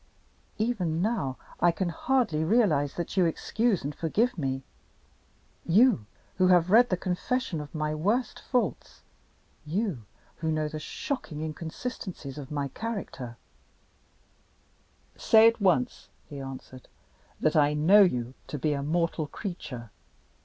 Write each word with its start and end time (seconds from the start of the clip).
Even 0.57 0.99
now, 0.99 1.37
I 1.59 1.69
can 1.71 1.89
hardly 1.89 2.43
realize 2.43 2.95
that 2.95 3.15
you 3.15 3.25
excuse 3.25 3.83
and 3.83 3.93
forgive 3.93 4.35
me; 4.35 4.63
you, 5.63 6.07
who 6.37 6.47
have 6.47 6.71
read 6.71 6.89
the 6.89 6.97
confession 6.97 7.61
of 7.61 7.75
my 7.75 7.93
worst 7.93 8.39
faults; 8.39 9.03
you, 9.63 10.03
who 10.37 10.51
know 10.51 10.67
the 10.67 10.79
shocking 10.79 11.41
inconsistencies 11.41 12.39
of 12.39 12.49
my 12.49 12.69
character" 12.69 13.37
"Say 15.17 15.47
at 15.47 15.61
once," 15.61 16.09
he 16.25 16.39
answered, 16.39 16.87
"that 17.39 17.55
I 17.55 17.75
know 17.75 18.01
you 18.01 18.33
to 18.47 18.57
be 18.57 18.73
a 18.73 18.81
mortal 18.81 19.27
creature. 19.27 19.91